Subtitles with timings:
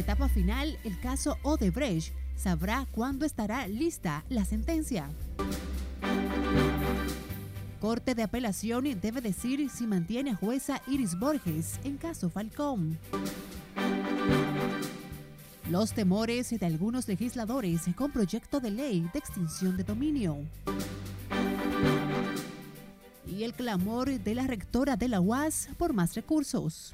[0.00, 5.08] etapa final el caso Odebrecht, sabrá cuándo estará lista la sentencia.
[7.80, 12.98] Corte de apelación debe decir si mantiene a jueza Iris Borges en caso Falcón.
[15.70, 20.38] Los temores de algunos legisladores con proyecto de ley de extinción de dominio.
[23.26, 26.92] Y el clamor de la rectora de la UAS por más recursos.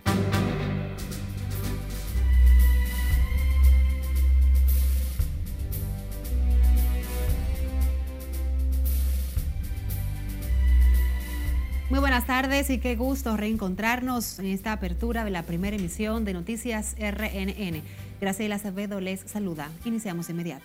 [12.17, 16.97] Buenas tardes y qué gusto reencontrarnos en esta apertura de la primera emisión de Noticias
[16.99, 17.83] RNN.
[18.23, 19.71] Graciela Acevedo les saluda.
[19.85, 20.65] Iniciamos de inmediato.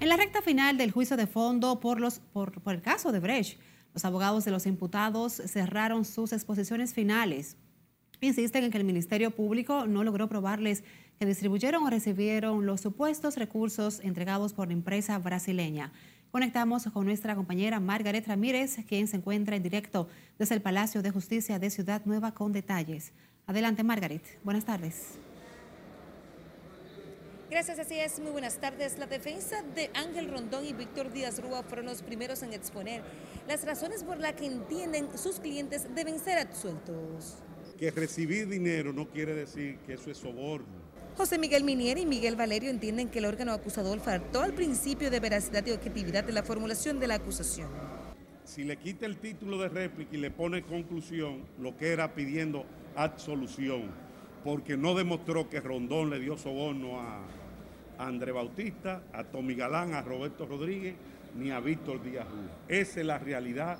[0.00, 3.60] En la recta final del juicio de fondo por, los, por, el caso de Brecht,
[3.94, 7.56] los abogados de los imputados cerraron sus exposiciones finales.
[8.20, 10.82] Insisten en que el Ministerio Público no logró probarles
[11.20, 15.92] que distribuyeron o recibieron los supuestos recursos entregados por la empresa brasileña.
[16.36, 20.06] Conectamos con nuestra compañera Margaret Ramírez, quien se encuentra en directo
[20.38, 23.14] desde el Palacio de Justicia de Ciudad Nueva con detalles.
[23.46, 24.20] Adelante, Margaret.
[24.44, 25.14] Buenas tardes.
[27.48, 28.20] Gracias, así es.
[28.20, 28.98] Muy buenas tardes.
[28.98, 33.02] La defensa de Ángel Rondón y Víctor Díaz Rúa fueron los primeros en exponer
[33.48, 37.38] las razones por las que entienden sus clientes deben ser absueltos.
[37.78, 40.85] Que recibir dinero no quiere decir que eso es soborno
[41.16, 45.18] José Miguel Minier y Miguel Valerio entienden que el órgano acusador faltó al principio de
[45.18, 47.70] veracidad y objetividad de la formulación de la acusación.
[48.44, 52.66] Si le quita el título de réplica y le pone conclusión, lo que era pidiendo
[52.96, 53.84] absolución,
[54.44, 57.22] porque no demostró que Rondón le dio soborno a,
[57.98, 60.96] André Bautista, a Tommy Galán, a Roberto Rodríguez,
[61.34, 62.50] ni a Víctor Díaz Rúa.
[62.68, 63.78] Esa es la realidad.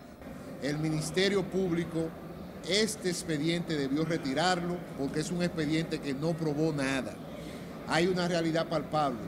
[0.62, 2.08] El Ministerio Público
[2.66, 7.14] este expediente debió retirarlo porque es un expediente que no probó nada
[7.88, 9.18] hay una realidad palpable.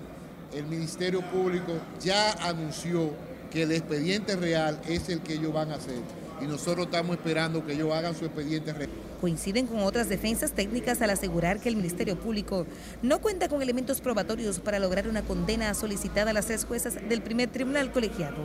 [0.55, 3.11] El Ministerio Público ya anunció
[3.51, 6.01] que el expediente real es el que ellos van a hacer
[6.41, 8.91] y nosotros estamos esperando que ellos hagan su expediente real.
[9.21, 12.67] Coinciden con otras defensas técnicas al asegurar que el Ministerio Público
[13.03, 17.21] no cuenta con elementos probatorios para lograr una condena solicitada a las tres juezas del
[17.21, 18.37] primer tribunal colegiado.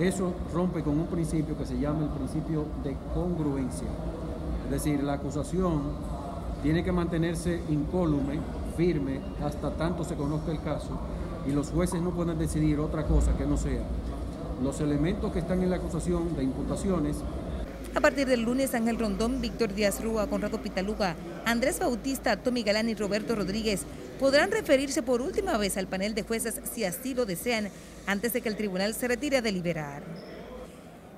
[0.00, 3.88] Eso rompe con un principio que se llama el principio de congruencia.
[4.64, 5.82] Es decir, la acusación
[6.62, 8.38] tiene que mantenerse incólume
[8.78, 10.96] firme hasta tanto se conozca el caso
[11.46, 13.82] y los jueces no pueden decidir otra cosa que no sea
[14.62, 17.16] los elementos que están en la acusación de imputaciones.
[17.94, 22.88] A partir del lunes, Ángel Rondón, Víctor Díaz Rúa, Conrado Pitaluga, Andrés Bautista, Tommy Galán
[22.88, 23.82] y Roberto Rodríguez
[24.20, 27.70] podrán referirse por última vez al panel de jueces si así lo desean
[28.06, 30.02] antes de que el tribunal se retire a deliberar.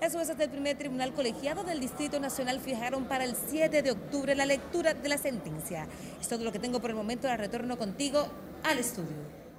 [0.00, 4.34] Las jueces del primer tribunal colegiado del Distrito Nacional fijaron para el 7 de octubre
[4.34, 5.86] la lectura de la sentencia.
[6.18, 7.28] Es todo lo que tengo por el momento.
[7.28, 8.26] La retorno contigo
[8.64, 9.10] al estudio.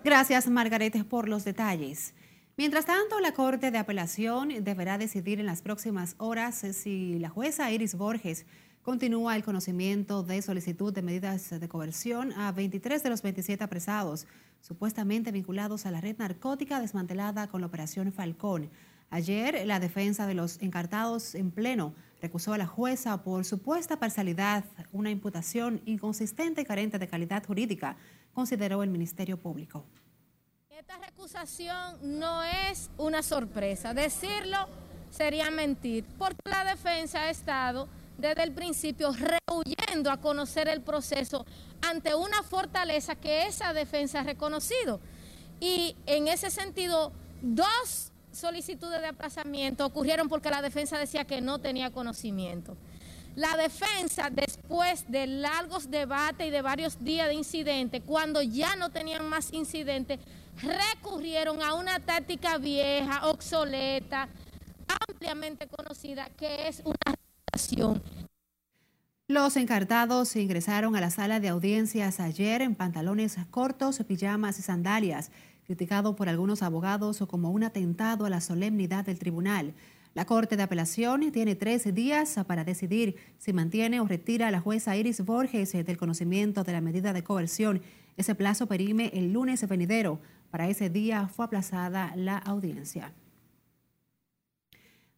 [0.04, 2.16] Gracias, Margarete, por los detalles.
[2.58, 7.70] Mientras tanto, la Corte de Apelación deberá decidir en las próximas horas si la jueza
[7.70, 8.48] Iris Borges
[8.82, 14.26] continúa el conocimiento de solicitud de medidas de coerción a 23 de los 27 apresados,
[14.60, 18.72] supuestamente vinculados a la red narcótica desmantelada con la Operación Falcón.
[19.14, 24.64] Ayer, la defensa de los encartados en pleno recusó a la jueza por supuesta parcialidad,
[24.94, 27.98] una imputación inconsistente y carente de calidad jurídica,
[28.34, 29.86] consideró el Ministerio Público.
[30.70, 33.94] Esta recusación no es una sorpresa.
[33.94, 34.58] Decirlo
[35.10, 41.46] sería mentir, porque la defensa ha estado desde el principio rehuyendo a conocer el proceso
[41.82, 45.02] ante una fortaleza que esa defensa ha reconocido.
[45.60, 47.12] Y en ese sentido,
[47.42, 52.78] dos solicitudes de aplazamiento ocurrieron porque la defensa decía que no tenía conocimiento.
[53.36, 58.90] La defensa, después de largos debates y de varios días de incidentes, cuando ya no
[58.90, 60.20] tenían más incidentes,
[60.62, 64.28] recurrieron a una táctica vieja, obsoleta,
[65.08, 67.16] ampliamente conocida, que es una
[67.54, 68.02] relación.
[69.28, 75.32] Los encartados ingresaron a la sala de audiencias ayer en pantalones cortos, pijamas y sandalias
[75.66, 79.74] criticado por algunos abogados como un atentado a la solemnidad del tribunal.
[80.14, 84.60] La Corte de Apelación tiene tres días para decidir si mantiene o retira a la
[84.60, 87.82] jueza Iris Borges del conocimiento de la medida de coerción.
[88.18, 90.20] Ese plazo perime el lunes venidero.
[90.50, 93.14] Para ese día fue aplazada la audiencia.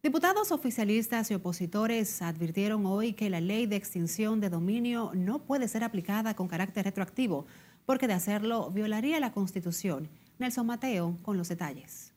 [0.04, 5.66] Diputados oficialistas y opositores advirtieron hoy que la ley de extinción de dominio no puede
[5.66, 7.46] ser aplicada con carácter retroactivo,
[7.86, 10.10] porque de hacerlo violaría la Constitución.
[10.36, 12.12] Nelson Mateo con los detalles.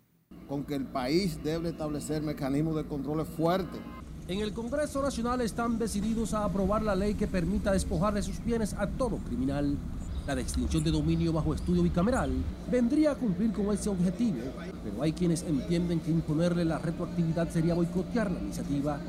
[0.49, 3.79] Con que el país debe establecer mecanismos de control fuertes.
[4.27, 8.43] En el Congreso Nacional están decididos a aprobar la ley que permita despojar de sus
[8.43, 9.77] bienes a todo criminal.
[10.25, 12.31] La extinción de dominio bajo estudio bicameral
[12.71, 14.39] vendría a cumplir con ese objetivo,
[14.83, 18.99] pero hay quienes entienden que imponerle la retroactividad sería boicotear la iniciativa.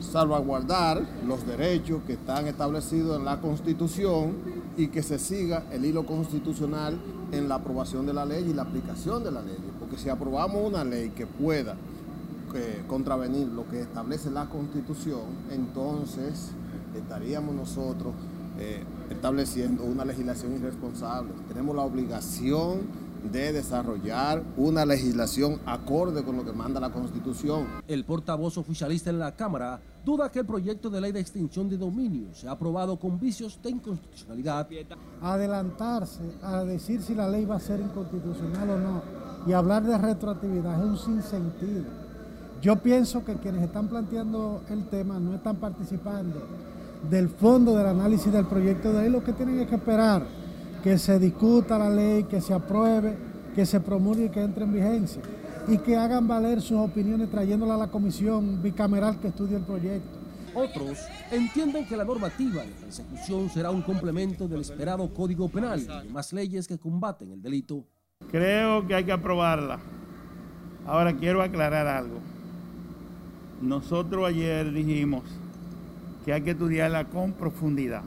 [0.00, 4.34] Salvaguardar los derechos que están establecidos en la Constitución
[4.76, 6.98] y que se siga el hilo constitucional
[7.32, 9.56] en la aprobación de la ley y la aplicación de la ley.
[9.78, 11.76] Porque si aprobamos una ley que pueda
[12.54, 16.50] eh, contravenir lo que establece la Constitución, entonces
[16.94, 18.14] estaríamos nosotros
[18.58, 21.32] eh, estableciendo una legislación irresponsable.
[21.48, 27.66] Tenemos la obligación de desarrollar una legislación acorde con lo que manda la Constitución.
[27.88, 31.76] El portavoz oficialista en la Cámara duda que el proyecto de ley de extinción de
[31.76, 34.68] dominio sea aprobado con vicios de inconstitucionalidad.
[35.20, 39.02] Adelantarse a decir si la ley va a ser inconstitucional o no
[39.46, 41.84] y hablar de retroactividad es un sinsentido.
[42.60, 46.42] Yo pienso que quienes están planteando el tema no están participando
[47.10, 50.26] del fondo del análisis del proyecto de ley, lo que tienen es que esperar
[50.86, 53.16] que se discuta la ley, que se apruebe,
[53.56, 55.20] que se promulgue y que entre en vigencia
[55.66, 60.16] y que hagan valer sus opiniones trayéndola a la comisión bicameral que estudie el proyecto.
[60.54, 60.98] Otros
[61.32, 66.32] entienden que la normativa de persecución será un complemento del esperado Código Penal y más
[66.32, 67.82] leyes que combaten el delito.
[68.30, 69.80] Creo que hay que aprobarla.
[70.86, 72.20] Ahora quiero aclarar algo.
[73.60, 75.24] Nosotros ayer dijimos
[76.24, 78.04] que hay que estudiarla con profundidad.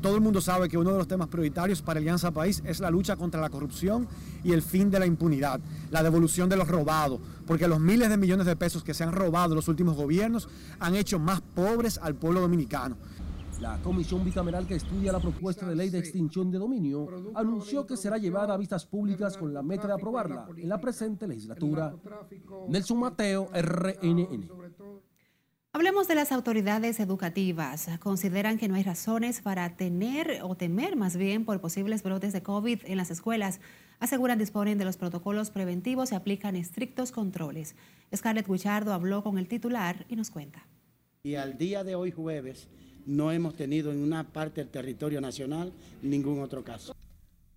[0.00, 2.90] Todo el mundo sabe que uno de los temas prioritarios para Alianza País es la
[2.90, 4.06] lucha contra la corrupción
[4.44, 8.16] y el fin de la impunidad, la devolución de los robados, porque los miles de
[8.16, 10.48] millones de pesos que se han robado los últimos gobiernos
[10.78, 12.96] han hecho más pobres al pueblo dominicano.
[13.60, 17.96] La comisión bicameral que estudia la propuesta de ley de extinción de dominio anunció que
[17.96, 21.92] será llevada a vistas públicas con la meta de aprobarla en la presente legislatura.
[22.68, 24.48] Nelson Mateo, RNN.
[25.78, 27.88] Hablemos de las autoridades educativas.
[28.00, 32.42] Consideran que no hay razones para tener o temer más bien por posibles brotes de
[32.42, 33.60] COVID en las escuelas.
[34.00, 37.76] Aseguran disponen de los protocolos preventivos y aplican estrictos controles.
[38.12, 40.66] Scarlett Guichardo habló con el titular y nos cuenta.
[41.22, 42.66] Y al día de hoy jueves
[43.06, 45.72] no hemos tenido en una parte del territorio nacional
[46.02, 46.92] ningún otro caso.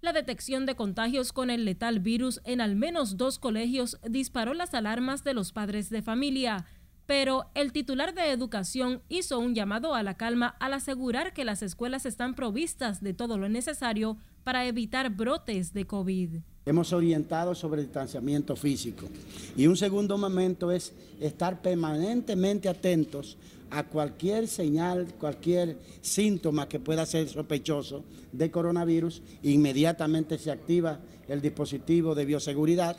[0.01, 4.75] La detección de contagios con el letal virus en al menos dos colegios disparó las
[4.75, 6.67] alarmas de los padres de familia
[7.11, 11.61] pero el titular de Educación hizo un llamado a la calma al asegurar que las
[11.61, 14.15] escuelas están provistas de todo lo necesario
[14.45, 16.35] para evitar brotes de COVID.
[16.65, 19.09] Hemos orientado sobre el distanciamiento físico.
[19.57, 23.37] Y un segundo momento es estar permanentemente atentos
[23.71, 31.41] a cualquier señal, cualquier síntoma que pueda ser sospechoso de coronavirus, inmediatamente se activa el
[31.41, 32.95] dispositivo de bioseguridad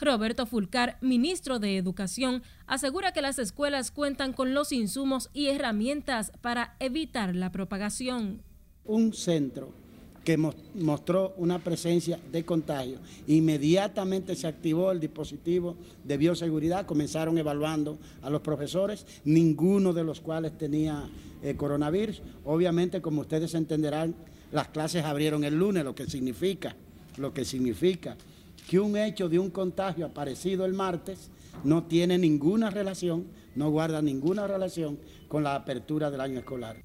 [0.00, 6.32] Roberto Fulcar, ministro de Educación, asegura que las escuelas cuentan con los insumos y herramientas
[6.40, 8.42] para evitar la propagación.
[8.84, 9.72] Un centro
[10.24, 12.98] que mostró una presencia de contagio.
[13.26, 20.20] Inmediatamente se activó el dispositivo de bioseguridad, comenzaron evaluando a los profesores, ninguno de los
[20.20, 21.08] cuales tenía
[21.42, 22.22] eh, coronavirus.
[22.44, 24.14] Obviamente, como ustedes entenderán,
[24.52, 26.76] las clases abrieron el lunes, lo que significa,
[27.16, 28.16] lo que significa
[28.70, 31.32] que un hecho de un contagio aparecido el martes
[31.64, 33.26] no tiene ninguna relación,
[33.56, 36.76] no guarda ninguna relación con la apertura del año escolar.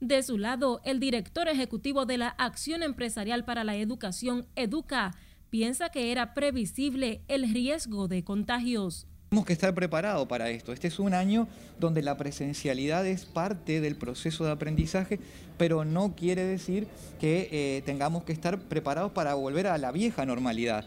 [0.00, 5.10] De su lado, el director ejecutivo de la Acción Empresarial para la Educación, Educa,
[5.50, 9.06] piensa que era previsible el riesgo de contagios.
[9.30, 10.72] Tenemos que estar preparados para esto.
[10.72, 11.46] Este es un año
[11.78, 15.20] donde la presencialidad es parte del proceso de aprendizaje,
[15.56, 16.88] pero no quiere decir
[17.20, 20.84] que eh, tengamos que estar preparados para volver a la vieja normalidad.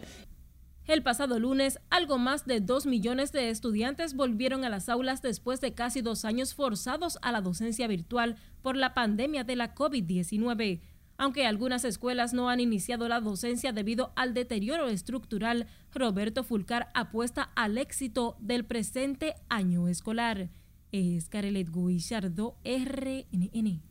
[0.86, 5.62] El pasado lunes, algo más de 2 millones de estudiantes volvieron a las aulas después
[5.62, 10.82] de casi dos años forzados a la docencia virtual por la pandemia de la COVID-19.
[11.16, 17.50] Aunque algunas escuelas no han iniciado la docencia debido al deterioro estructural, Roberto Fulcar apuesta
[17.54, 20.50] al éxito del presente año escolar.
[20.90, 23.82] Es Carelet Guillardo, RNN.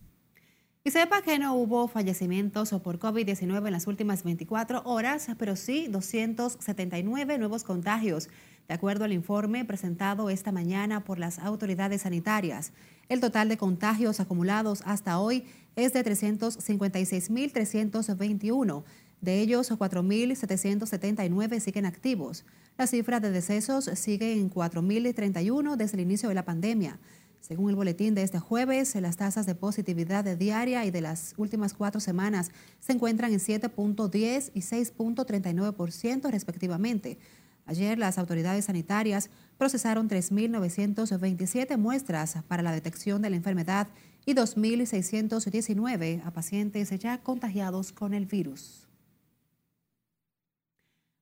[0.86, 5.88] Y sepa que no hubo fallecimientos por COVID-19 en las últimas 24 horas, pero sí
[5.90, 8.28] 279 nuevos contagios,
[8.68, 12.74] de acuerdo al informe presentado esta mañana por las autoridades sanitarias.
[13.08, 18.84] El total de contagios acumulados hasta hoy es de 356.321.
[19.22, 22.44] De ellos, 4.779 siguen activos.
[22.78, 27.00] La cifra de decesos sigue en 4.031 desde el inicio de la pandemia.
[27.40, 31.74] Según el boletín de este jueves, las tasas de positividad diaria y de las últimas
[31.74, 37.18] cuatro semanas se encuentran en 7.10 y 6.39% respectivamente.
[37.66, 43.88] Ayer las autoridades sanitarias procesaron 3.927 muestras para la detección de la enfermedad
[44.26, 48.88] y 2.619 a pacientes ya contagiados con el virus.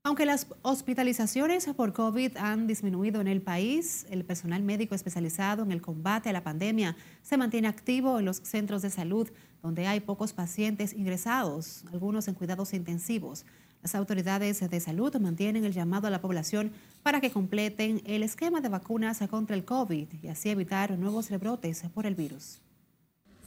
[0.03, 5.71] Aunque las hospitalizaciones por COVID han disminuido en el país, el personal médico especializado en
[5.71, 9.29] el combate a la pandemia se mantiene activo en los centros de salud,
[9.61, 13.45] donde hay pocos pacientes ingresados, algunos en cuidados intensivos.
[13.81, 16.71] Las autoridades de salud mantienen el llamado a la población
[17.03, 21.83] para que completen el esquema de vacunas contra el COVID y así evitar nuevos rebrotes
[21.93, 22.61] por el virus.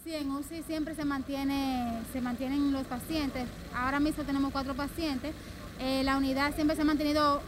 [0.02, 3.48] Sí, en UCI siempre se, mantiene, se mantienen los pacientes.
[3.74, 5.34] Ahora mismo tenemos cuatro pacientes
[5.80, 7.40] eh, la unidad siempre se ha mantenido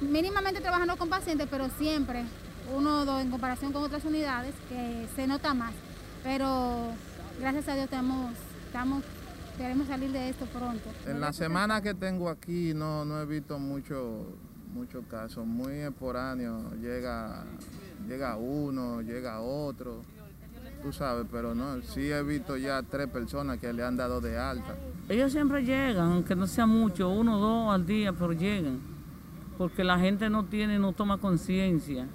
[0.00, 2.24] mínimamente trabajando con pacientes, pero siempre
[2.74, 5.74] uno o dos en comparación con otras unidades que se nota más.
[6.22, 6.88] Pero
[7.40, 8.32] gracias a Dios tenemos,
[8.66, 9.02] estamos,
[9.56, 10.90] queremos salir de esto pronto.
[11.06, 14.26] En la semana que tengo aquí no, no he visto muchos
[14.74, 17.44] mucho casos, muy esporáneos, llega,
[18.08, 20.02] llega uno, llega otro,
[20.82, 24.36] tú sabes, pero no, sí he visto ya tres personas que le han dado de
[24.36, 24.74] alta.
[25.08, 28.80] Ellos siempre llegan, aunque no sea mucho, uno o dos al día, pero llegan,
[29.56, 32.08] porque la gente no tiene, no toma conciencia.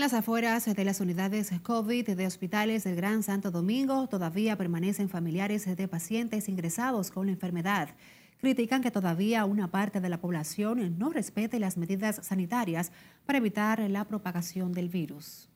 [0.00, 5.10] En las afueras de las unidades COVID de hospitales del Gran Santo Domingo todavía permanecen
[5.10, 7.90] familiares de pacientes ingresados con la enfermedad.
[8.38, 12.92] Critican que todavía una parte de la población no respete las medidas sanitarias
[13.26, 15.50] para evitar la propagación del virus.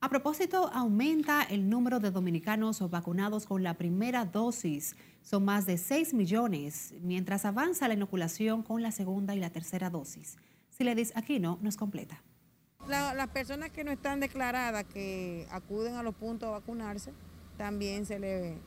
[0.00, 4.94] A propósito, aumenta el número de dominicanos vacunados con la primera dosis.
[5.22, 9.90] Son más de 6 millones, mientras avanza la inoculación con la segunda y la tercera
[9.90, 10.36] dosis.
[10.70, 12.22] Siledis Aquino nos completa.
[12.88, 17.12] Las personas que no están declaradas, que acuden a los puntos a vacunarse,
[17.56, 18.58] también se le,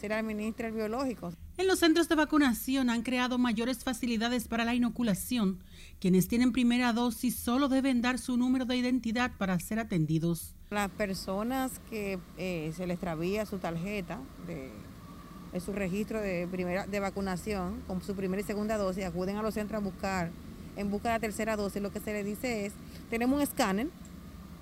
[0.00, 1.32] se le administra el biológico.
[1.56, 5.60] En los centros de vacunación han creado mayores facilidades para la inoculación.
[6.00, 10.56] Quienes tienen primera dosis solo deben dar su número de identidad para ser atendidos.
[10.70, 14.18] Las personas que eh, se les extravía su tarjeta
[14.48, 19.42] de, su registro de, primera, de vacunación con su primera y segunda dosis acuden a
[19.42, 20.32] los centros a buscar,
[20.76, 22.72] en busca de la tercera dosis, lo que se les dice es,
[23.10, 23.88] tenemos un escáner,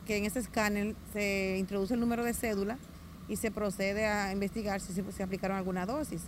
[0.07, 2.79] que en ese escáner se introduce el número de cédula
[3.29, 6.23] y se procede a investigar si se aplicaron alguna dosis.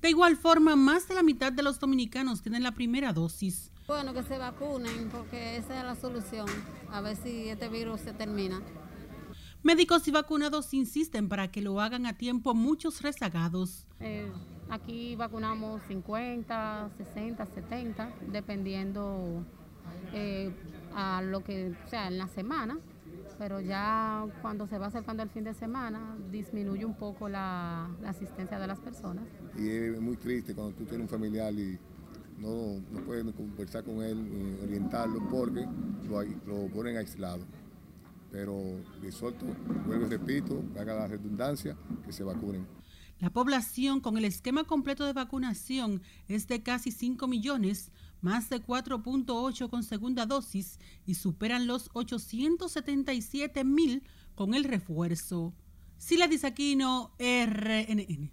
[0.00, 3.70] De igual forma, más de la mitad de los dominicanos tienen la primera dosis.
[3.86, 6.46] Bueno, que se vacunen porque esa es la solución,
[6.90, 8.60] a ver si este virus se termina.
[9.62, 13.86] Médicos y vacunados insisten para que lo hagan a tiempo muchos rezagados.
[14.00, 14.30] Eh,
[14.70, 19.44] aquí vacunamos 50, 60, 70, dependiendo
[20.12, 20.50] eh,
[20.94, 22.78] a lo que sea en la semana
[23.38, 28.58] pero ya cuando se va acercando el fin de semana disminuye un poco la, asistencia
[28.58, 29.24] de las personas.
[29.56, 31.78] Y es muy triste cuando tú tienes un familiar y
[32.38, 35.66] no, no puedes conversar con él, orientarlo, porque
[36.08, 37.44] lo, lo ponen aislado.
[38.30, 38.54] Pero
[39.00, 39.46] de suelto,
[39.86, 42.75] vuelvo y repito, haga la redundancia, que se vacunen.
[43.18, 48.62] La población con el esquema completo de vacunación es de casi 5 millones, más de
[48.62, 54.02] 4.8 con segunda dosis y superan los 877 mil
[54.34, 55.54] con el refuerzo.
[55.96, 58.32] Sila Disaquino, RNN.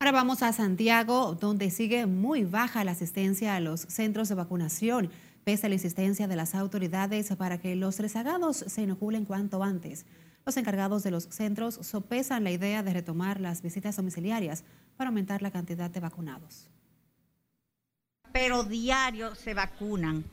[0.00, 5.10] Ahora vamos a Santiago, donde sigue muy baja la asistencia a los centros de vacunación,
[5.44, 10.06] pese a la insistencia de las autoridades para que los rezagados se inoculen cuanto antes.
[10.46, 14.64] Los encargados de los centros sopesan la idea de retomar las visitas domiciliarias
[14.96, 16.68] para aumentar la cantidad de vacunados
[18.32, 20.24] pero diario se vacunan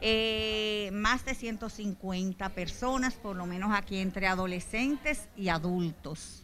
[0.00, 6.42] eh, más de 150 personas, por lo menos aquí entre adolescentes y adultos.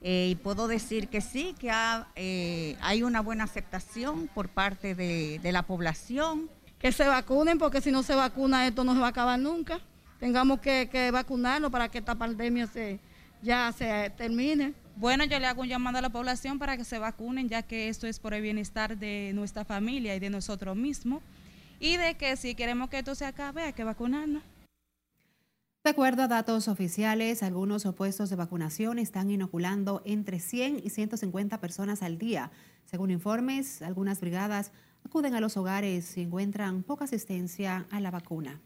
[0.00, 1.70] Eh, y puedo decir que sí, que
[2.14, 6.48] eh, hay una buena aceptación por parte de, la población.
[6.78, 9.80] Que se vacunen, porque si no se vacuna esto no se va a acabar nunca.
[10.18, 12.98] Tengamos que, que vacunarnos para que esta pandemia se,
[13.42, 14.74] ya se termine.
[14.96, 17.88] Bueno, yo le hago un llamado a la población para que se vacunen, ya que
[17.88, 21.22] esto es por el bienestar de nuestra familia y de nosotros mismos.
[21.78, 24.42] Y de que si queremos que esto se acabe, hay que vacunarnos.
[25.84, 31.60] De acuerdo a datos oficiales, algunos puestos de vacunación están inoculando entre 100 y 150
[31.60, 32.50] personas al día.
[32.84, 34.72] Según informes, algunas brigadas
[35.04, 38.60] acuden a los hogares y encuentran poca asistencia a la vacuna.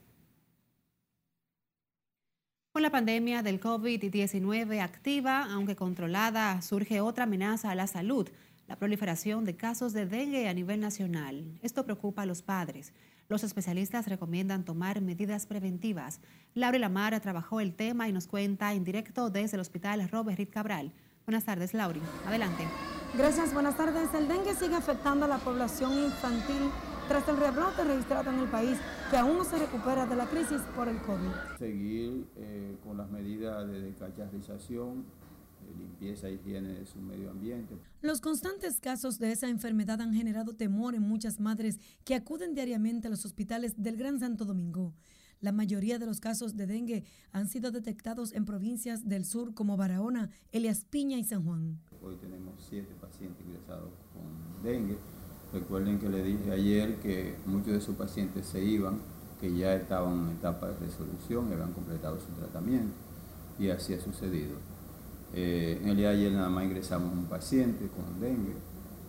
[2.72, 8.26] Con la pandemia del COVID-19 activa, aunque controlada, surge otra amenaza a la salud,
[8.66, 11.44] la proliferación de casos de dengue a nivel nacional.
[11.60, 12.94] Esto preocupa a los padres.
[13.28, 16.22] Los especialistas recomiendan tomar medidas preventivas.
[16.54, 20.48] Laura Lamar trabajó el tema y nos cuenta en directo desde el Hospital Robert Reed
[20.48, 20.94] Cabral.
[21.26, 22.00] Buenas tardes, Lauri.
[22.26, 22.64] Adelante.
[23.18, 24.08] Gracias, buenas tardes.
[24.14, 26.70] El dengue sigue afectando a la población infantil
[27.08, 28.78] tras el rebrote registrado en el país
[29.10, 31.58] que aún no se recupera de la crisis por el COVID.
[31.58, 35.04] Seguir eh, con las medidas de descacharrización,
[35.66, 37.76] de limpieza e higiene de su medio ambiente.
[38.00, 43.08] Los constantes casos de esa enfermedad han generado temor en muchas madres que acuden diariamente
[43.08, 44.92] a los hospitales del Gran Santo Domingo.
[45.40, 49.76] La mayoría de los casos de dengue han sido detectados en provincias del sur como
[49.76, 51.80] Barahona, Elias Piña y San Juan.
[52.00, 54.98] Hoy tenemos siete pacientes ingresados con dengue.
[55.52, 59.00] Recuerden que le dije ayer que muchos de sus pacientes se iban,
[59.40, 62.94] que ya estaban en etapa de resolución habían completado su tratamiento.
[63.58, 64.56] Y así ha sucedido.
[65.34, 68.54] Eh, en el día de ayer nada más ingresamos un paciente con dengue,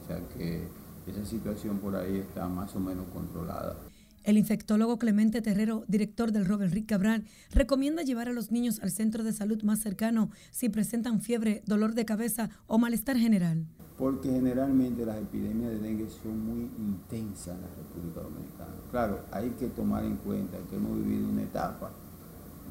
[0.04, 0.68] o sea que
[1.08, 3.76] esa situación por ahí está más o menos controlada.
[4.24, 8.90] El infectólogo Clemente Terrero, director del Robert Rick Cabral, recomienda llevar a los niños al
[8.90, 13.66] centro de salud más cercano si presentan fiebre, dolor de cabeza o malestar general.
[13.98, 18.74] Porque generalmente las epidemias de dengue son muy intensas en la República Dominicana.
[18.92, 21.92] Claro, hay que tomar en cuenta que hemos vivido una etapa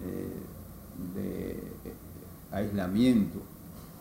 [0.06, 0.32] eh,
[1.14, 1.94] de eh,
[2.50, 3.42] aislamiento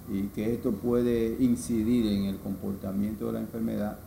[0.09, 3.99] y que esto puede incidir en el comportamiento de la enfermedad.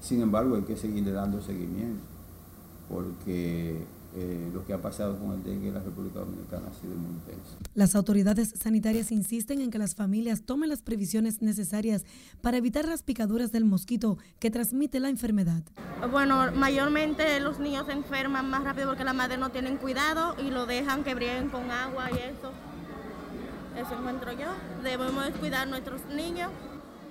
[0.00, 2.09] Sin embargo, hay que seguirle dando seguimiento
[2.90, 6.96] porque eh, lo que ha pasado con el dengue en la República Dominicana ha sido
[6.96, 7.56] muy intenso.
[7.74, 12.04] Las autoridades sanitarias insisten en que las familias tomen las previsiones necesarias
[12.40, 15.62] para evitar las picaduras del mosquito que transmite la enfermedad.
[16.10, 20.50] Bueno, mayormente los niños se enferman más rápido porque las madres no tienen cuidado y
[20.50, 22.52] lo dejan que brieguen con agua y eso.
[23.76, 24.48] Eso encuentro yo.
[24.82, 26.50] Debemos cuidar a nuestros niños.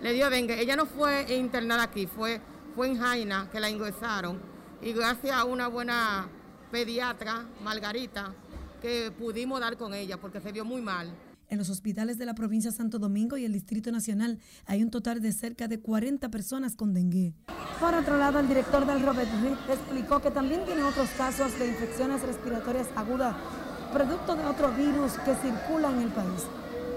[0.01, 0.59] Le dio dengue.
[0.59, 2.41] Ella no fue internada aquí, fue,
[2.75, 4.49] fue en Jaina que la ingresaron
[4.81, 6.27] y gracias a una buena
[6.71, 8.33] pediatra, Margarita,
[8.81, 11.13] que pudimos dar con ella porque se vio muy mal.
[11.50, 14.91] En los hospitales de la provincia de Santo Domingo y el Distrito Nacional hay un
[14.91, 17.33] total de cerca de 40 personas con dengue.
[17.79, 21.67] Por otro lado, el director del Robert Reed explicó que también tiene otros casos de
[21.67, 23.36] infecciones respiratorias agudas,
[23.91, 26.45] producto de otro virus que circula en el país.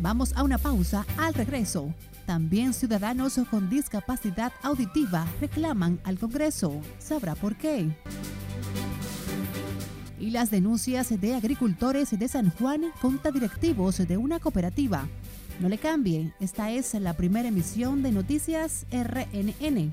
[0.00, 1.94] Vamos a una pausa al regreso.
[2.26, 6.80] También ciudadanos con discapacidad auditiva reclaman al Congreso.
[6.98, 7.94] ¿Sabrá por qué?
[10.18, 15.06] Y las denuncias de agricultores de San Juan contra directivos de una cooperativa.
[15.60, 19.92] No le cambie, esta es la primera emisión de Noticias RNN.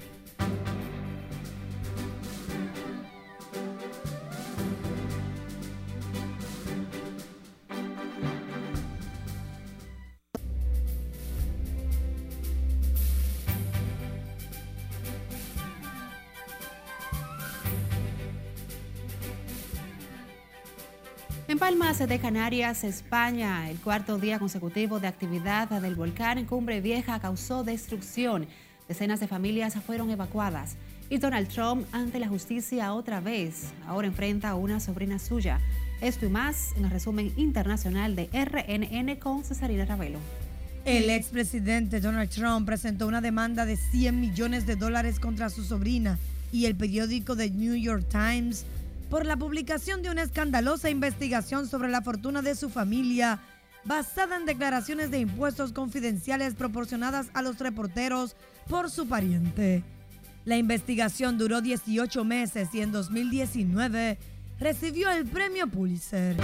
[21.92, 27.20] Palmas de Canarias, España, el cuarto día consecutivo de actividad del volcán en Cumbre Vieja
[27.20, 28.48] causó destrucción.
[28.88, 30.78] Decenas de familias fueron evacuadas.
[31.10, 33.74] Y Donald Trump ante la justicia otra vez.
[33.86, 35.60] Ahora enfrenta a una sobrina suya.
[36.00, 40.20] Esto y más en el resumen internacional de RNN con Cesarina Ravelo.
[40.86, 46.18] El expresidente Donald Trump presentó una demanda de 100 millones de dólares contra su sobrina
[46.54, 48.66] y el periódico The New York Times
[49.12, 53.42] por la publicación de una escandalosa investigación sobre la fortuna de su familia
[53.84, 58.38] basada en declaraciones de impuestos confidenciales proporcionadas a los reporteros
[58.70, 59.84] por su pariente.
[60.46, 64.18] La investigación duró 18 meses y en 2019
[64.60, 66.38] recibió el premio Pulitzer.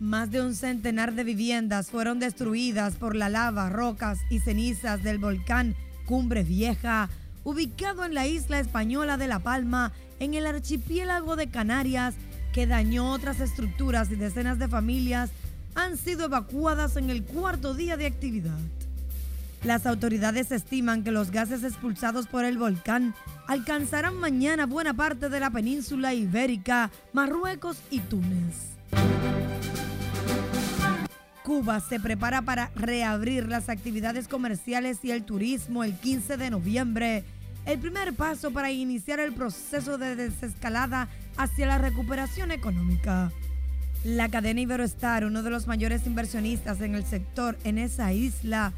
[0.00, 5.16] Más de un centenar de viviendas fueron destruidas por la lava, rocas y cenizas del
[5.16, 7.08] volcán Cumbre Vieja,
[7.44, 12.14] ubicado en la isla española de La Palma, en el archipiélago de Canarias,
[12.52, 15.30] que dañó otras estructuras y decenas de familias
[15.74, 18.58] han sido evacuadas en el cuarto día de actividad.
[19.64, 23.14] Las autoridades estiman que los gases expulsados por el volcán
[23.46, 28.72] alcanzarán mañana buena parte de la península ibérica, Marruecos y Túnez.
[31.42, 37.24] Cuba se prepara para reabrir las actividades comerciales y el turismo el 15 de noviembre,
[37.66, 43.32] el primer paso para iniciar el proceso de desescalada hacia la recuperación económica.
[44.04, 48.72] La cadena Iberostar, uno de los mayores inversionistas en el sector en esa isla,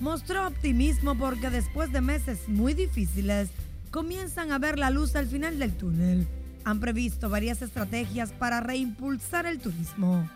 [0.00, 3.50] mostró optimismo porque después de meses muy difíciles,
[3.90, 6.26] comienzan a ver la luz al final del túnel.
[6.64, 10.28] Han previsto varias estrategias para reimpulsar el turismo.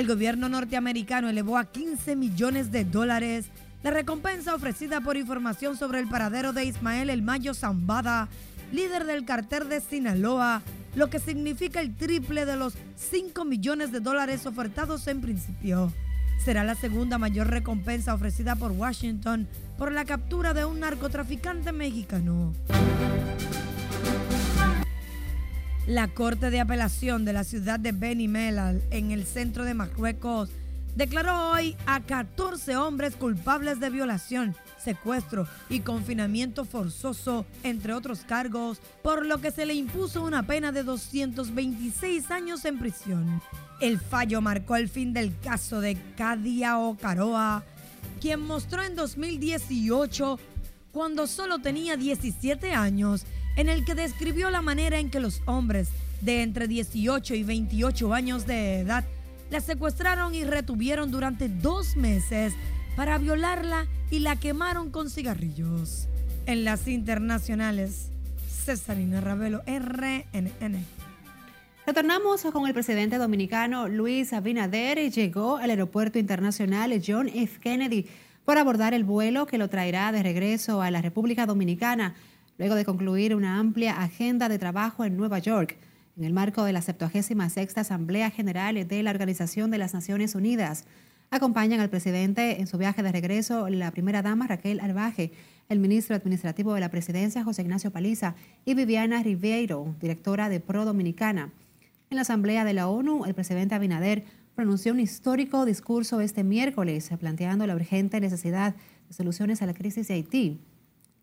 [0.00, 3.50] El gobierno norteamericano elevó a 15 millones de dólares
[3.82, 8.30] la recompensa ofrecida por información sobre el paradero de Ismael El Mayo Zambada,
[8.72, 10.62] líder del cartel de Sinaloa,
[10.94, 15.92] lo que significa el triple de los 5 millones de dólares ofertados en principio.
[16.42, 22.54] Será la segunda mayor recompensa ofrecida por Washington por la captura de un narcotraficante mexicano.
[25.86, 30.50] La Corte de Apelación de la ciudad de Beni Mellal, en el centro de Marruecos,
[30.94, 38.80] declaró hoy a 14 hombres culpables de violación, secuestro y confinamiento forzoso, entre otros cargos,
[39.02, 43.42] por lo que se le impuso una pena de 226 años en prisión.
[43.80, 47.64] El fallo marcó el fin del caso de Kadia Ocaroa,
[48.20, 50.38] quien mostró en 2018,
[50.92, 53.24] cuando solo tenía 17 años,
[53.60, 55.90] en el que describió la manera en que los hombres
[56.22, 59.04] de entre 18 y 28 años de edad
[59.50, 62.54] la secuestraron y retuvieron durante dos meses
[62.96, 66.08] para violarla y la quemaron con cigarrillos.
[66.46, 68.08] En las internacionales,
[68.48, 70.82] Cesarina Ravelo, RNN.
[71.86, 77.60] Retornamos con el presidente dominicano Luis Abinader y llegó al aeropuerto internacional John F.
[77.60, 78.06] Kennedy
[78.46, 82.14] por abordar el vuelo que lo traerá de regreso a la República Dominicana
[82.60, 85.78] luego de concluir una amplia agenda de trabajo en Nueva York
[86.18, 90.84] en el marco de la 76 Asamblea General de la Organización de las Naciones Unidas.
[91.30, 95.32] Acompañan al presidente en su viaje de regreso la primera dama Raquel Arbaje,
[95.70, 98.34] el ministro administrativo de la presidencia José Ignacio Paliza
[98.66, 101.52] y Viviana Ribeiro, directora de Pro Dominicana.
[102.10, 107.08] En la Asamblea de la ONU, el presidente Abinader pronunció un histórico discurso este miércoles
[107.18, 108.74] planteando la urgente necesidad
[109.08, 110.60] de soluciones a la crisis de Haití.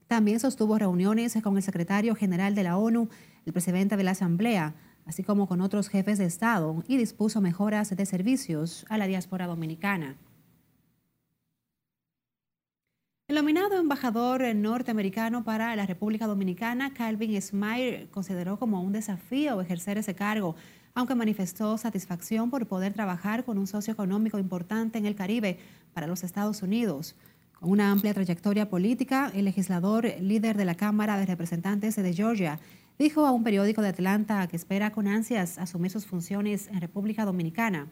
[0.07, 3.09] También sostuvo reuniones con el secretario general de la ONU,
[3.45, 4.73] el presidente de la Asamblea,
[5.05, 9.47] así como con otros jefes de Estado, y dispuso mejoras de servicios a la diáspora
[9.47, 10.15] dominicana.
[13.27, 19.97] El nominado embajador norteamericano para la República Dominicana, Calvin Smyre, consideró como un desafío ejercer
[19.97, 20.55] ese cargo,
[20.93, 25.59] aunque manifestó satisfacción por poder trabajar con un socio económico importante en el Caribe
[25.93, 27.15] para los Estados Unidos.
[27.59, 32.59] Con una amplia trayectoria política, el legislador líder de la Cámara de Representantes de Georgia
[32.99, 37.25] dijo a un periódico de Atlanta que espera con ansias asumir sus funciones en República
[37.25, 37.87] Dominicana.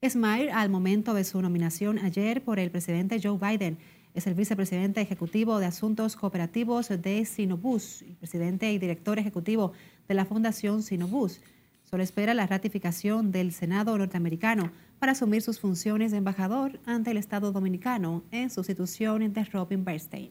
[0.00, 3.78] Smile, al momento de su nominación ayer por el presidente Joe Biden,
[4.14, 9.72] es el vicepresidente ejecutivo de Asuntos Cooperativos de Sinobus presidente y director ejecutivo
[10.06, 11.40] de la Fundación Sinobus.
[11.82, 17.16] Solo espera la ratificación del Senado norteamericano para asumir sus funciones de embajador ante el
[17.16, 20.30] Estado dominicano en sustitución de Robin Bernstein.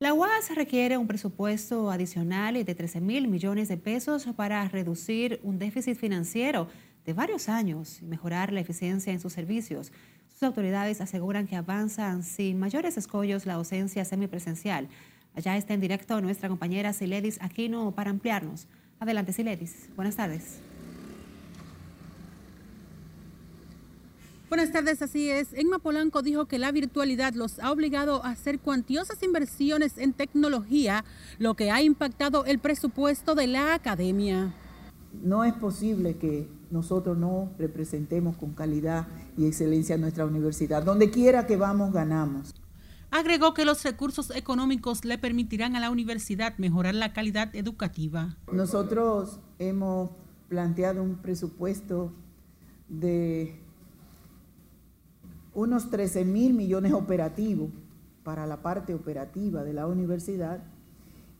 [0.00, 5.58] La UAS requiere un presupuesto adicional de 13 mil millones de pesos para reducir un
[5.58, 6.68] déficit financiero
[7.06, 9.92] de varios años y mejorar la eficiencia en sus servicios.
[10.28, 14.88] Sus autoridades aseguran que avanzan sin mayores escollos la docencia semipresencial.
[15.34, 18.66] Allá está en directo nuestra compañera Siledis Aquino para ampliarnos.
[19.00, 19.88] Adelante, Siledis.
[19.96, 20.60] Buenas tardes.
[24.48, 25.52] Buenas tardes, así es.
[25.54, 31.04] Enma Polanco dijo que la virtualidad los ha obligado a hacer cuantiosas inversiones en tecnología,
[31.38, 34.54] lo que ha impactado el presupuesto de la academia.
[35.22, 40.82] No es posible que nosotros no representemos con calidad y excelencia nuestra universidad.
[40.82, 42.54] Donde quiera que vamos, ganamos.
[43.10, 48.36] Agregó que los recursos económicos le permitirán a la universidad mejorar la calidad educativa.
[48.52, 50.10] Nosotros hemos
[50.48, 52.12] planteado un presupuesto
[52.88, 53.63] de
[55.54, 57.70] unos 13 mil millones operativos
[58.22, 60.62] para la parte operativa de la universidad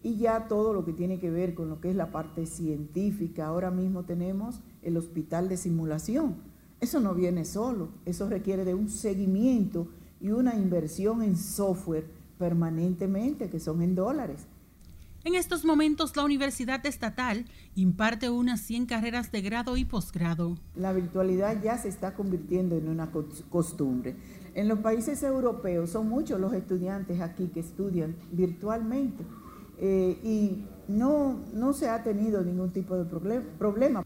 [0.02, 3.46] y ya todo lo que tiene que ver con lo que es la parte científica.
[3.46, 6.36] Ahora mismo tenemos el hospital de simulación.
[6.80, 9.88] Eso no viene solo, eso requiere de un seguimiento
[10.20, 12.06] y una inversión en software
[12.38, 14.46] permanentemente, que son en dólares.
[15.24, 20.58] En estos momentos, la Universidad Estatal imparte unas 100 carreras de grado y posgrado.
[20.76, 23.10] La virtualidad ya se está convirtiendo en una
[23.48, 24.16] costumbre.
[24.54, 29.24] En los países europeos son muchos los estudiantes aquí que estudian virtualmente
[29.78, 34.04] eh, y no, no se ha tenido ningún tipo de problema.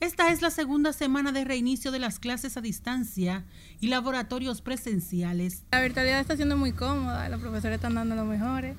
[0.00, 3.44] Esta es la segunda semana de reinicio de las clases a distancia
[3.78, 5.66] y laboratorios presenciales.
[5.70, 8.78] La virtualidad está siendo muy cómoda, los profesores están dando lo mejores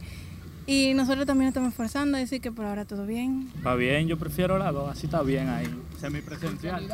[0.71, 3.51] Y nosotros también estamos esforzando, así que por ahora todo bien.
[3.67, 5.67] Va bien, yo prefiero la dos, así está bien ahí,
[5.99, 6.87] semipresencial.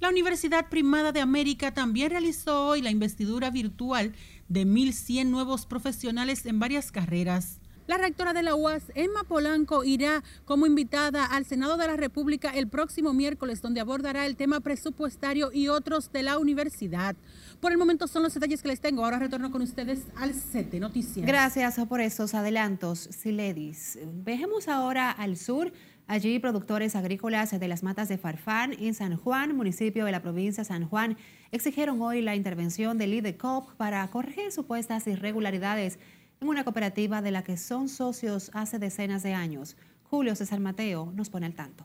[0.00, 4.14] La Universidad Primada de América también realizó hoy la investidura virtual
[4.48, 7.60] de 1.100 nuevos profesionales en varias carreras.
[7.88, 12.50] La rectora de la UAS, Emma Polanco, irá como invitada al Senado de la República
[12.50, 17.16] el próximo miércoles, donde abordará el tema presupuestario y otros de la universidad.
[17.60, 19.04] Por el momento son los detalles que les tengo.
[19.04, 21.26] Ahora retorno con ustedes al set de noticias.
[21.26, 23.98] Gracias por esos adelantos, Siledis.
[24.06, 25.72] Vejemos ahora al sur.
[26.06, 30.62] Allí, productores agrícolas de las matas de Farfán, en San Juan, municipio de la provincia
[30.62, 31.18] de San Juan,
[31.50, 35.98] exigieron hoy la intervención del IDECOP para corregir supuestas irregularidades
[36.40, 39.76] en una cooperativa de la que son socios hace decenas de años.
[40.04, 41.84] Julio César Mateo nos pone al tanto.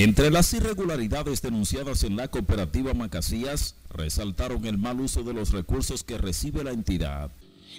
[0.00, 6.04] Entre las irregularidades denunciadas en la cooperativa Macasías, resaltaron el mal uso de los recursos
[6.04, 7.32] que recibe la entidad.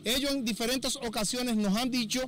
[0.04, 2.20] Ellos en diferentes ocasiones nos han dicho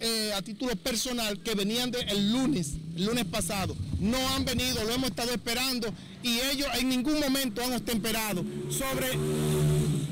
[0.00, 3.76] eh, a título personal que venían de el lunes, el lunes pasado.
[4.00, 9.12] No han venido, lo hemos estado esperando y ellos en ningún momento han estemperado sobre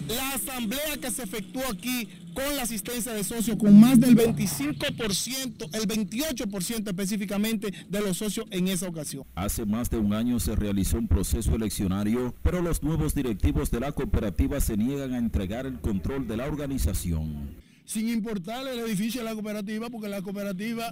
[0.08, 5.68] la asamblea que se efectuó aquí con la asistencia de socios, con más del 25%,
[5.72, 9.24] el 28% específicamente de los socios en esa ocasión.
[9.34, 13.80] Hace más de un año se realizó un proceso eleccionario, pero los nuevos directivos de
[13.80, 17.56] la cooperativa se niegan a entregar el control de la organización.
[17.84, 20.90] Sin importar el edificio de la cooperativa, porque la cooperativa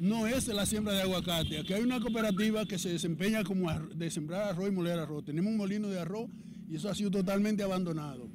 [0.00, 1.60] no es la siembra de aguacate.
[1.60, 5.24] Aquí hay una cooperativa que se desempeña como de sembrar arroz y moler arroz.
[5.24, 6.28] Tenemos un molino de arroz
[6.68, 8.28] y eso ha sido totalmente abandonado.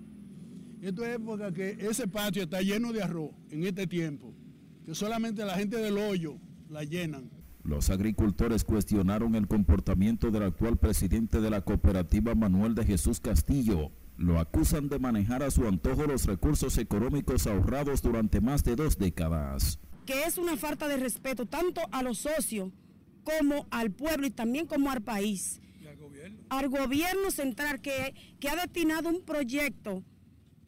[0.82, 4.34] Esto es porque ese patio está lleno de arroz en este tiempo,
[4.86, 6.38] que solamente la gente del hoyo
[6.70, 7.30] la llenan.
[7.64, 13.92] Los agricultores cuestionaron el comportamiento del actual presidente de la cooperativa Manuel de Jesús Castillo.
[14.18, 18.98] Lo acusan de manejar a su antojo los recursos económicos ahorrados durante más de dos
[18.98, 19.80] décadas.
[20.06, 22.72] Que es una falta de respeto tanto a los socios
[23.24, 25.62] como al pueblo y también como al país
[26.50, 30.04] al gobierno central que, que ha destinado un proyecto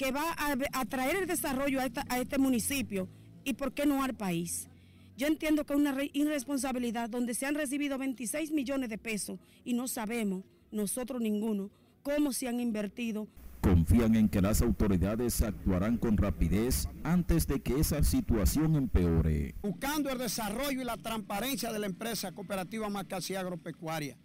[0.02, 3.08] que va a, traer el desarrollo a, este municipio
[3.44, 4.68] y por qué no al país.
[5.16, 9.76] Yo entiendo que es una irresponsabilidad donde se han recibido 26 millones de pesos y
[9.76, 11.70] no sabemos, nosotros ninguno,
[12.02, 13.28] cómo se han invertido.
[13.62, 19.54] Confían en que las autoridades actuarán con rapidez antes de que esa situación empeore.
[19.62, 24.18] Buscando el desarrollo y la transparencia de la empresa cooperativa Macasí Agropecuaria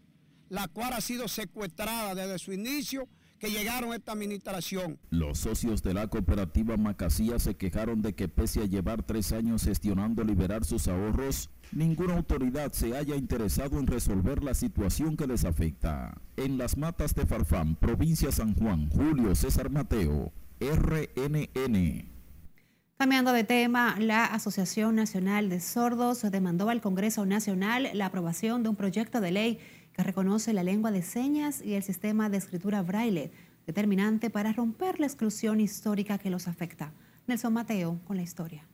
[0.48, 4.98] la cual ha sido secuestrada desde su inicio que llegaron a esta administración.
[5.10, 9.64] Los socios de la cooperativa Macasía se quejaron de que pese a llevar tres años
[9.64, 15.44] gestionando liberar sus ahorros, ninguna autoridad se haya interesado en resolver la situación que les
[15.44, 16.16] afecta.
[16.36, 22.16] En las matas de Farfán, provincia San Juan, Julio César Mateo, RNN.
[22.98, 28.70] Cambiando de tema, la Asociación Nacional de Sordos demandó al Congreso Nacional la aprobación de
[28.70, 29.58] un proyecto de ley
[29.96, 33.32] que reconoce la lengua de señas y el sistema de escritura braille,
[33.66, 36.92] determinante para romper la exclusión histórica que los afecta.
[37.26, 38.66] Nelson Mateo con la historia.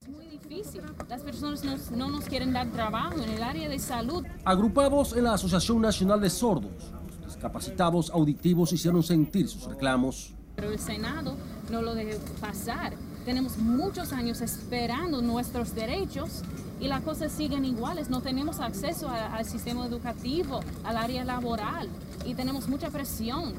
[0.00, 0.82] Es muy difícil.
[1.08, 4.24] Las personas no nos quieren dar trabajo en el área de salud.
[4.44, 10.32] Agrupados en la Asociación Nacional de Sordos, los discapacitados auditivos hicieron sentir sus reclamos.
[10.54, 11.36] Pero el Senado
[11.72, 12.94] no lo dejó pasar.
[13.24, 16.44] Tenemos muchos años esperando nuestros derechos
[16.80, 18.10] y las cosas siguen iguales.
[18.10, 21.88] No tenemos acceso al sistema educativo, al área laboral
[22.24, 23.54] y tenemos mucha presión.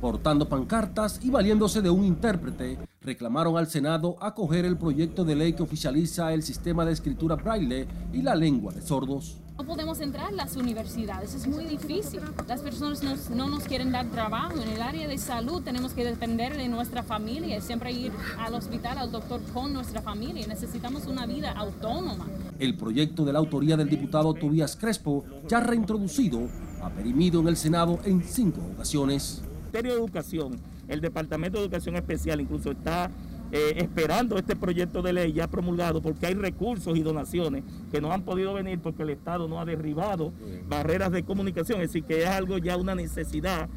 [0.00, 5.54] Portando pancartas y valiéndose de un intérprete, reclamaron al Senado acoger el proyecto de ley
[5.54, 9.38] que oficializa el sistema de escritura braille y la lengua de sordos.
[9.58, 12.20] No podemos entrar a las universidades, es muy difícil.
[12.46, 14.62] Las personas no nos quieren dar trabajo.
[14.62, 18.98] En el área de salud tenemos que depender de nuestra familia, siempre ir al hospital,
[18.98, 20.46] al doctor con nuestra familia.
[20.46, 22.24] Necesitamos una vida autónoma.
[22.60, 26.48] El proyecto de la autoría del diputado Tobías Crespo, ya reintroducido,
[26.80, 29.42] ha perimido en el Senado en cinco ocasiones.
[29.42, 33.10] El Ministerio de Educación, el Departamento de Educación Especial incluso está
[33.50, 38.12] eh, esperando este proyecto de ley ya promulgado porque hay recursos y donaciones que no
[38.12, 40.32] han podido venir porque el Estado no ha derribado
[40.68, 43.68] barreras de comunicación, es decir, que es algo ya una necesidad.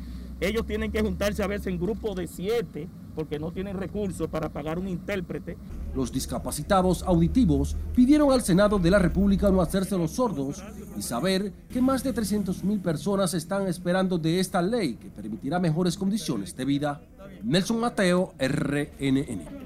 [0.42, 4.50] Ellos tienen que juntarse a veces en grupos de siete porque no tienen recursos para
[4.50, 5.56] pagar un intérprete.
[5.96, 10.64] Los discapacitados auditivos pidieron al Senado de la República no hacerse los sordos
[10.98, 15.60] y saber que más de 300 mil personas están esperando de esta ley que permitirá
[15.60, 17.02] mejores condiciones de vida.
[17.44, 19.61] Nelson Mateo, RNN.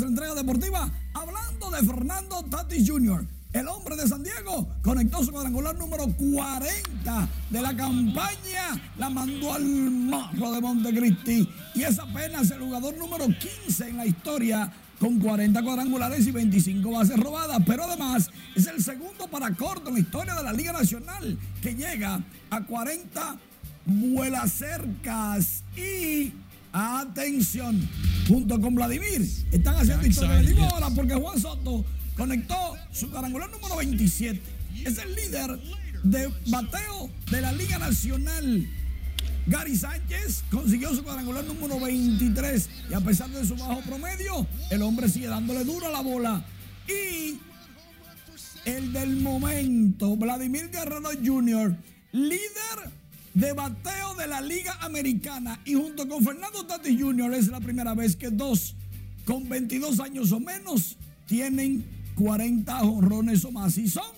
[0.00, 3.26] La entrega deportiva hablando de Fernando Tatis Jr.
[3.52, 9.52] El hombre de San Diego conectó su cuadrangular número 40 de la campaña, la mandó
[9.52, 11.46] al morro de Montecristi.
[11.74, 16.90] Y es apenas el jugador número 15 en la historia con 40 cuadrangulares y 25
[16.90, 20.72] bases robadas, pero además es el segundo para corto en la historia de la Liga
[20.72, 23.36] Nacional que llega a 40
[23.84, 25.64] vuelas cercas.
[25.76, 26.32] Y
[26.72, 27.88] atención,
[28.28, 30.36] junto con Vladimir, están haciendo historia.
[30.38, 31.84] Digo ahora porque Juan Soto
[32.16, 34.40] conectó su cuadrangular número 27.
[34.84, 35.58] Es el líder
[36.02, 38.68] de bateo de la Liga Nacional.
[39.46, 44.82] Gary Sánchez consiguió su cuadrangular número 23 y a pesar de su bajo promedio, el
[44.82, 46.44] hombre sigue dándole duro a la bola.
[46.88, 47.38] Y
[48.64, 51.76] el del momento, Vladimir Guerrero Jr.,
[52.12, 53.01] líder
[53.34, 57.32] de bateo de la Liga Americana y junto con Fernando Tati Jr.
[57.34, 58.74] es la primera vez que dos
[59.24, 61.84] con 22 años o menos tienen
[62.16, 64.12] 40 honrones o más y son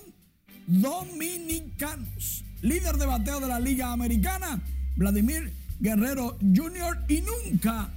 [0.66, 2.44] dominicanos.
[2.62, 4.60] Líder de bateo de la Liga Americana,
[4.96, 7.04] Vladimir Guerrero Jr.
[7.08, 7.90] y nunca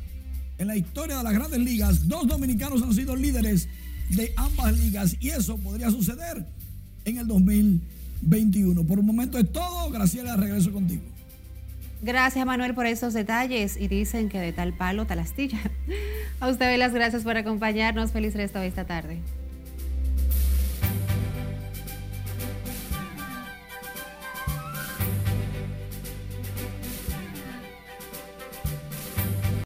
[0.58, 3.68] en la historia de las grandes ligas dos dominicanos han sido líderes
[4.10, 6.46] de ambas ligas y eso podría suceder
[7.06, 7.28] en el
[8.22, 8.84] 2021.
[8.84, 9.90] Por un momento es todo.
[9.90, 11.02] Graciela, regreso contigo.
[12.02, 15.60] Gracias Manuel por esos detalles y dicen que de tal palo tal astilla.
[16.40, 18.12] A usted las gracias por acompañarnos.
[18.12, 19.20] Feliz resto de esta tarde.